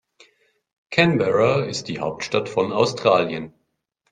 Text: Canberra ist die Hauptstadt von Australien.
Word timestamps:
Canberra 0.89 1.63
ist 1.65 1.87
die 1.87 1.99
Hauptstadt 1.99 2.49
von 2.49 2.71
Australien. 2.71 3.53